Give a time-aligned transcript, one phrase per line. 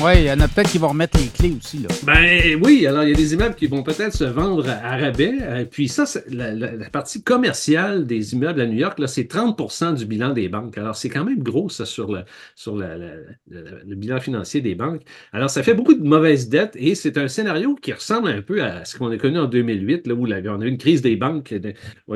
[0.00, 1.78] Oui, il y en a peut-être qui vont remettre les clés aussi.
[1.78, 1.88] Là.
[2.04, 5.34] Ben oui, alors il y a des immeubles qui vont peut-être se vendre à rabais.
[5.42, 10.32] Euh, puis ça, la, partie commerciale des immeubles à New York, c'est 30% du bilan
[10.32, 10.78] des banques.
[10.78, 12.20] Alors c'est quand même gros, ça, sur, le,
[12.54, 15.02] sur le bilan financier des banques.
[15.32, 18.62] Alors ça fait beaucoup de mauvaises dettes et c'est un scénario qui ressemble un peu
[18.62, 21.16] à ce qu'on a connu en 2008, là, où on a eu une crise des
[21.16, 21.52] banques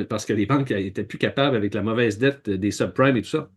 [0.09, 3.31] parce que les banques étaient plus capables avec la mauvaise dette des subprimes et tout
[3.31, 3.51] ça.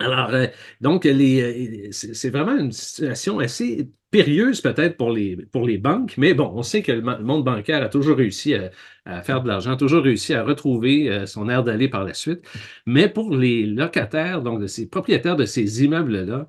[0.00, 0.46] Alors, euh,
[0.80, 6.34] donc, euh, c'est vraiment une situation assez périlleuse peut-être pour les, pour les banques, mais
[6.34, 10.02] bon, on sait que le monde bancaire a toujours réussi à, faire de l'argent, toujours
[10.02, 12.40] réussi à retrouver euh, son air d'aller par la suite.
[12.86, 16.48] Mais pour les locataires, donc de ces propriétaires de ces immeubles-là,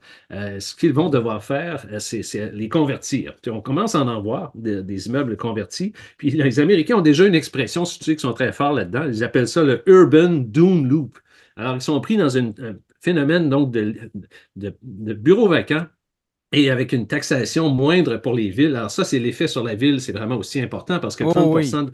[0.59, 3.33] ce qu'ils vont devoir faire, c'est les convertir.
[3.47, 5.93] On commence à en voir des immeubles convertis.
[6.17, 9.05] Puis les Américains ont déjà une expression, sais, qui sont très forts là-dedans.
[9.07, 11.17] Ils appellent ça le Urban Doom Loop.
[11.55, 12.53] Alors, ils sont pris dans un
[13.02, 14.12] phénomène donc de,
[14.55, 15.88] de, de bureaux vacants
[16.52, 18.76] et avec une taxation moindre pour les villes.
[18.76, 21.91] Alors ça, c'est l'effet sur la ville, c'est vraiment aussi important parce que 30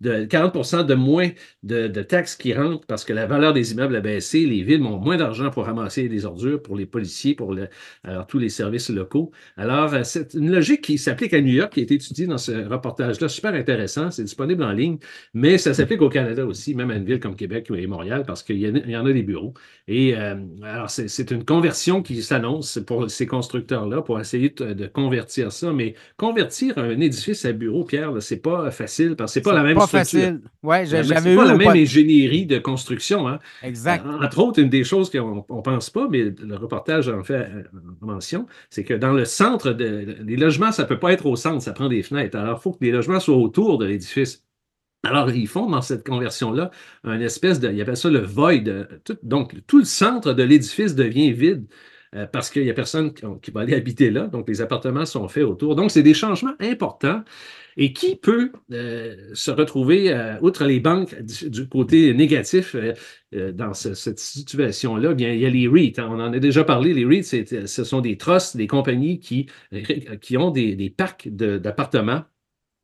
[0.00, 1.30] de 40% de moins
[1.62, 4.98] de, taxes qui rentrent parce que la valeur des immeubles a baissé, les villes ont
[4.98, 7.54] moins d'argent pour ramasser des ordures pour les policiers, pour
[8.04, 9.32] alors, tous les services locaux.
[9.56, 12.38] Alors, euh, c'est une logique qui s'applique à New York, qui a été étudiée dans
[12.38, 14.98] ce reportage-là, super intéressant, c'est disponible en ligne,
[15.34, 18.42] mais ça s'applique au Canada aussi, même à une ville comme Québec et Montréal, parce
[18.42, 19.54] qu'il y, en a des bureaux.
[19.88, 25.52] Et euh, alors, c'est une conversion qui s'annonce pour ces constructeurs-là pour essayer de, convertir
[25.52, 29.54] ça, mais convertir un édifice à bureau, Pierre, c'est pas facile parce que c'est pas
[29.54, 30.40] la même facile.
[30.62, 33.28] Ouais, j'avais pas la même ingénierie de construction.
[33.28, 33.38] Hein.
[33.62, 34.04] Exact.
[34.06, 37.62] Entre autres, une des choses qu'on ne pense pas, mais le reportage en fait euh,
[38.00, 41.36] mention, c'est que dans le centre, de, les logements, ça ne peut pas être au
[41.36, 42.38] centre, ça prend des fenêtres.
[42.38, 44.44] Alors, il faut que les logements soient autour de l'édifice.
[45.04, 46.70] Alors, ils font dans cette conversion-là
[47.04, 48.54] un espèce de, ils appellent ça le void.
[49.22, 51.66] donc, tout le centre de l'édifice devient vide.
[52.14, 54.26] Euh, parce qu'il n'y a personne qui, va aller habiter là.
[54.26, 55.76] Donc, les appartements sont faits autour.
[55.76, 57.22] Donc, c'est des changements importants.
[57.80, 62.74] Et qui peut euh, se retrouver, euh, outre les banques, du, côté négatif
[63.32, 65.14] dans cette situation-là?
[65.14, 65.94] Bien, il y a les REIT.
[65.98, 66.08] Hein.
[66.10, 66.92] on en a déjà parlé.
[66.92, 69.46] Les REIT, ce sont des trusts, des compagnies qui,
[70.20, 72.24] qui ont des, des parcs d'appartements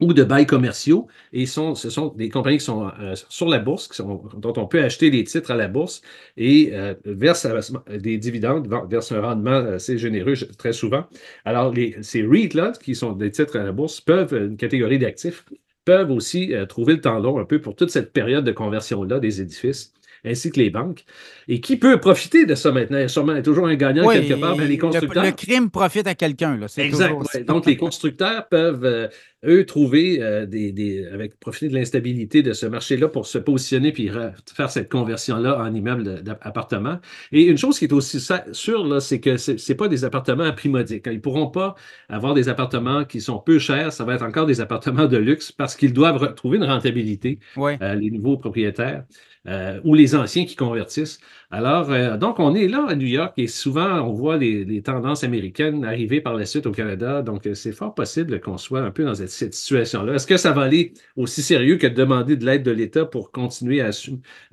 [0.04, 1.06] ou de bails commerciaux.
[1.32, 3.90] Et sont, ce sont des compagnies qui sont euh, sur la bourse,
[4.36, 6.02] dont on peut acheter des titres à la bourse
[6.36, 7.46] et euh, versent
[7.88, 11.04] des dividendes, versent un rendement assez généreux très souvent.
[11.44, 15.44] Alors, les, ces REIT-là, qui sont des titres à la bourse, peuvent, une catégorie d'actifs,
[15.84, 19.40] peuvent aussi euh, trouver le long un peu pour toute cette période de conversion-là des
[19.40, 19.92] édifices
[20.24, 21.04] ainsi que les banques.
[21.48, 22.98] Et qui peut profiter de ça maintenant?
[22.98, 25.24] Il y a sûrement toujours un gagnant quelque part, mais les constructeurs.
[25.24, 26.58] Le, crime profite à quelqu'un.
[26.78, 27.14] Exact.
[27.46, 29.08] Donc, les constructeurs peuvent, euh,
[29.46, 34.10] eux, trouver euh, des, avec profiter de l'instabilité de ce marché-là pour se positionner puis
[34.54, 36.98] faire cette conversion-là en immeuble d'appartement.
[37.32, 38.20] Et une chose qui est aussi
[38.52, 41.04] sûre, c'est que ce n'est pas des appartements à prix modique.
[41.06, 41.74] Ils ne pourront pas
[42.08, 43.92] avoir des appartements qui sont peu chers.
[43.92, 47.94] Ça va être encore des appartements de luxe parce qu'ils doivent trouver une rentabilité, euh,
[47.94, 49.04] les nouveaux propriétaires.
[49.46, 51.20] Euh, ou les anciens qui convertissent.
[51.50, 55.22] Alors, euh, donc, on est là à New York et souvent, on voit les, tendances
[55.22, 57.20] américaines arriver par la suite au Canada.
[57.20, 60.14] Donc, c'est fort possible qu'on soit un peu dans cette, cette situation-là.
[60.14, 63.32] Est-ce que ça va aller aussi sérieux que de demander de l'aide de l'État pour
[63.32, 63.90] continuer à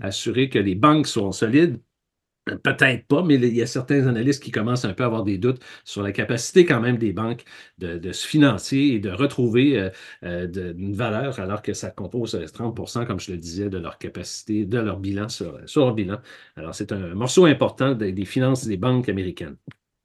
[0.01, 1.79] assurer que les banques sont solides?
[2.63, 5.37] Peut-être pas, mais il y a certains analystes qui commencent un peu à avoir des
[5.37, 7.43] doutes sur la capacité quand même des banques
[7.77, 9.89] de, se financer et de retrouver euh,
[10.23, 13.99] euh, une valeur alors que ça compose 30% euh, comme je le disais, de leur
[13.99, 16.17] capacité, de leur bilan sur, leur bilan.
[16.55, 19.57] Alors c'est un morceau important des finances des banques américaines.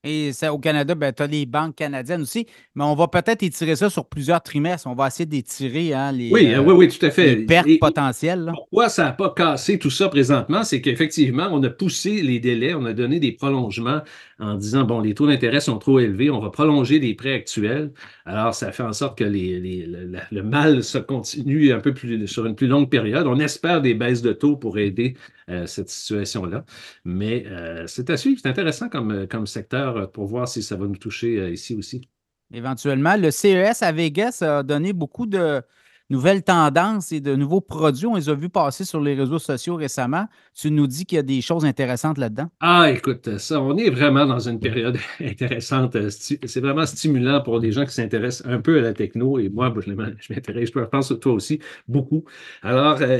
[0.07, 2.47] Et ça, au Canada, ben, tu as les banques canadiennes aussi,
[2.77, 4.87] mais on va peut-être étirer ça sur plusieurs trimestres.
[4.87, 7.37] On va essayer d'étirer hein, les, oui, oui, oui, tout à fait.
[7.39, 8.53] pertes potentielles.
[8.55, 10.63] Pourquoi ça n'a pas cassé tout ça présentement?
[10.63, 14.01] C'est qu'effectivement, on a poussé les délais, on a donné des prolongements
[14.39, 17.91] en disant, bon, les taux d'intérêt sont trop élevés, on va prolonger les prêts actuels.
[18.27, 19.87] Alors, ça fait en sorte que les,
[20.31, 23.27] le, mal se continue un peu plus sur une plus longue période.
[23.27, 25.15] On espère des baisses de taux pour aider
[25.49, 26.65] euh, cette situation-là.
[27.05, 28.41] Mais euh, c'est à suivre.
[28.43, 32.09] C'est intéressant comme, comme secteur pour voir si ça va nous toucher euh, ici aussi.
[32.53, 35.63] Éventuellement, le CES à Vegas a donné beaucoup de,
[36.11, 38.07] nouvelles tendances et de nouveaux produits.
[38.07, 40.27] On les a vus passer sur les réseaux sociaux récemment.
[40.55, 42.49] Tu nous dis qu'il y a des choses intéressantes là-dedans?
[42.61, 45.97] Ah, écoute, ça, on est vraiment dans une période intéressante.
[46.11, 49.39] C'est vraiment stimulant pour les gens qui s'intéressent un peu à la techno.
[49.39, 52.25] Et moi, je m'intéresse, je pense toi aussi, beaucoup.
[52.63, 53.19] Alors, euh,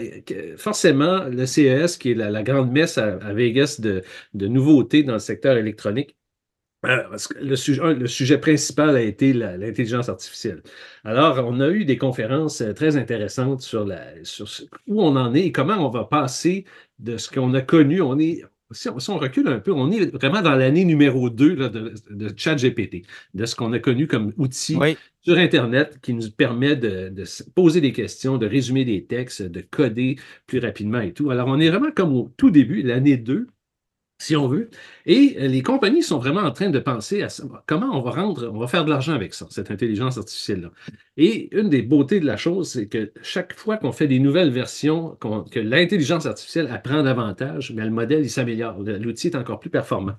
[0.57, 4.03] forcément, le CES, qui est la, grande messe à, Vegas de,
[4.35, 6.17] de nouveautés dans le secteur électronique,
[7.41, 10.63] le sujet, le sujet principal a été l'intelligence artificielle.
[11.05, 14.47] Alors, on a eu des conférences euh, très intéressantes sur, la, sur
[14.87, 16.65] où on en est et comment on va passer
[16.99, 18.01] de ce qu'on a connu.
[18.01, 21.95] On est, si on, recule un peu, on est vraiment dans l'année numéro 2 de,
[22.11, 24.77] de ChatGPT, de ce qu'on a connu comme outil
[25.23, 27.25] sur Internet qui nous permet de, de,
[27.55, 30.17] poser des questions, de résumer des textes, de coder
[30.47, 31.31] plus rapidement et tout.
[31.31, 33.47] Alors, on est vraiment comme au tout début, l'année 2
[34.19, 34.71] si on veut.
[35.05, 37.29] Et euh, les compagnies sont vraiment en train de penser à
[37.67, 40.71] comment on va rendre, on va faire de l'argent avec ça, cette intelligence artificielle-là?
[41.17, 44.51] Et une des beautés de la chose, c'est que chaque fois qu'on fait des nouvelles
[44.51, 45.17] versions,
[45.51, 48.79] que l'intelligence artificielle apprend davantage, mais le modèle, s'améliore.
[48.81, 50.17] L'outil est encore plus performant.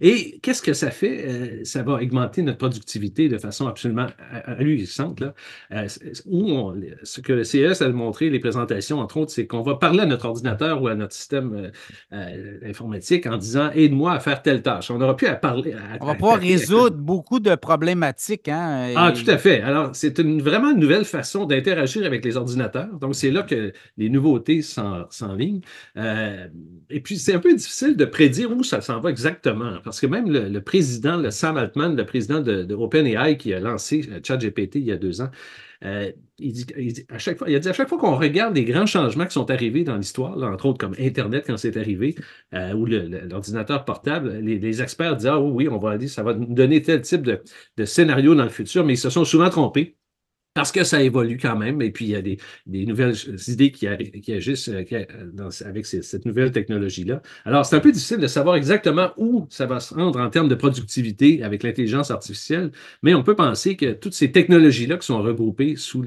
[0.00, 1.24] Et qu'est-ce que ça fait?
[1.26, 4.06] Euh, ça va augmenter notre productivité de façon absolument
[4.46, 5.20] ahurissante.
[5.20, 5.34] Là.
[5.72, 10.00] Euh, ce que le CES a montré, les présentations, entre autres, c'est qu'on va parler
[10.00, 11.70] à notre ordinateur ou à notre système
[12.12, 14.90] euh, informatique en disant Aide-moi à faire telle tâche.
[14.90, 15.74] On n'aura plus à parler.
[16.00, 18.48] On va pouvoir résoudre beaucoup de problématiques.
[18.48, 19.60] Hein, Ah, tout à fait.
[19.62, 22.98] Alors, c'est une, vraiment une nouvelle façon d'interagir avec les ordinateurs.
[23.00, 25.62] Donc, c'est là que les nouveautés s'enlignent.
[25.96, 29.65] et puis, c'est un peu difficile de prédire où ça s'en va exactement.
[29.84, 34.08] Parce que même le, président, le Sam Altman, le président de, OpenAI qui a lancé
[34.10, 35.30] euh, ChatGPT il y a deux ans,
[35.84, 36.64] euh, il,
[37.10, 39.32] à chaque fois, il a dit à chaque fois qu'on regarde les grands changements qui
[39.32, 42.14] sont arrivés dans l'histoire, entre autres comme Internet quand c'est arrivé,
[42.54, 47.02] euh, ou l'ordinateur portable, les, experts disent Ah oui, on va ça va donner tel
[47.02, 49.96] type de scénario dans le futur, mais ils se sont souvent trompés
[50.56, 52.38] parce que ça évolue quand même, et puis il y a des,
[52.86, 53.14] nouvelles
[53.46, 54.84] idées qui, agissent euh,
[55.66, 57.20] avec cette nouvelle technologie-là.
[57.44, 60.48] Alors, c'est un peu difficile de savoir exactement où ça va se rendre en termes
[60.48, 62.70] de productivité avec l'intelligence artificielle,
[63.02, 66.02] mais on peut penser que toutes ces technologies-là qui sont regroupées sous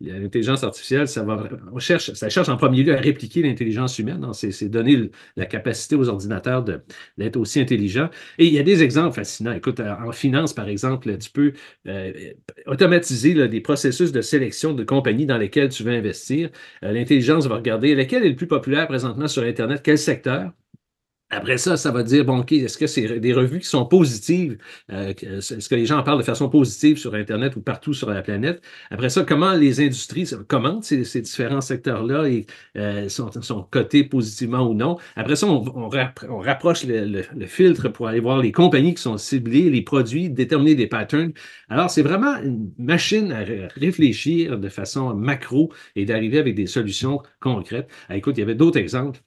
[0.00, 4.24] l'intelligence artificielle, ça va, on cherche, ça cherche en premier lieu à répliquer l'intelligence humaine.
[4.32, 6.64] C'est donner la capacité aux ordinateurs
[7.18, 8.10] d'être aussi intelligents.
[8.38, 9.52] Et il y a des exemples fascinants.
[9.52, 11.52] Écoute, en finance, par exemple, tu peux
[11.88, 12.12] euh,
[12.66, 16.50] automatiser des processus de sélection de compagnies dans lesquelles tu veux investir.
[16.82, 20.52] Euh, l'intelligence va regarder lequel est le plus populaire présentement sur Internet, quel secteur.
[21.28, 24.58] Après ça, ça va dire, bon, OK, est-ce que c'est des revues qui sont positives?
[24.92, 28.08] Euh, est-ce que les gens en parlent de façon positive sur Internet ou partout sur
[28.10, 28.62] la planète?
[28.90, 32.46] Après ça, comment les industries commentent ces, différents secteurs-là et
[32.76, 33.28] euh, sont,
[33.70, 34.98] cotés positivement ou non?
[35.16, 39.82] Après ça, on, rapproche le, filtre pour aller voir les compagnies qui sont ciblées, les
[39.82, 41.32] produits, déterminer des patterns.
[41.68, 43.42] Alors, c'est vraiment une machine à
[43.74, 47.90] réfléchir de façon macro et d'arriver avec des solutions concrètes.
[48.08, 49.25] Ah, écoute, il y avait d'autres exemples.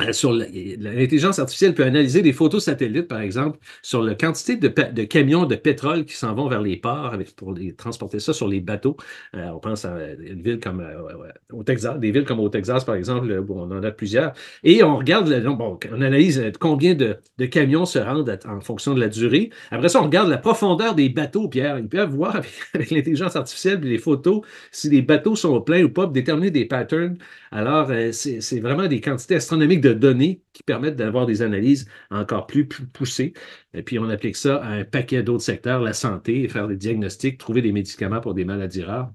[0.00, 4.68] Euh, sur l'intelligence artificielle peut analyser des photos satellites, par exemple, sur la quantité de,
[5.02, 8.60] camions de pétrole qui s'en vont vers les ports pour les, transporter ça sur les
[8.60, 8.96] bateaux.
[9.34, 12.84] Euh, on pense à une ville comme euh, au Texas, des villes comme au Texas,
[12.84, 14.34] par exemple, où on en a plusieurs.
[14.62, 17.16] Et on regarde, bon, on analyse combien de,
[17.46, 19.50] camions se rendent en fonction de la durée.
[19.72, 21.76] Après ça, on regarde la profondeur des bateaux, Pierre.
[21.76, 22.52] Ils peuvent voir avec,
[22.92, 27.18] l'intelligence artificielle les photos si les bateaux sont pleins ou pas, déterminer des patterns.
[27.50, 32.46] Alors, c'est vraiment des quantités astronomiques de de données qui permettent d'avoir des analyses encore
[32.46, 33.32] plus, poussées.
[33.74, 37.38] Et puis, on applique ça à un paquet d'autres secteurs, la santé, faire des diagnostics,
[37.38, 39.12] trouver des médicaments pour des maladies rares.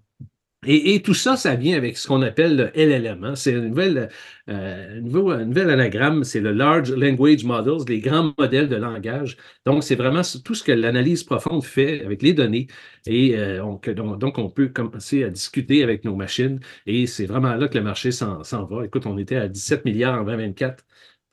[0.65, 3.24] Et, tout ça, ça vient avec ce qu'on appelle le LLM.
[3.24, 3.36] Hein.
[3.36, 4.10] C'est un nouvel,
[4.50, 9.38] euh, nouvel, anagramme, c'est le Large Language Models, les grands modèles de langage.
[9.65, 12.68] Donc, c'est vraiment tout ce que l'analyse profonde fait avec les données.
[13.06, 13.62] Et euh,
[13.94, 16.60] donc, on peut commencer à discuter avec nos machines.
[16.86, 18.86] Et c'est vraiment là que le marché s'en va.
[18.86, 20.84] Écoute, on était à 17 milliards en 2024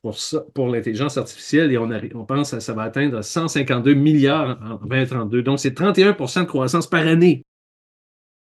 [0.01, 0.17] pour,
[0.53, 5.43] pour l'intelligence artificielle et on, on pense que ça va atteindre 152 milliards en 2032.
[5.43, 7.45] Donc, c'est 31% de croissance par année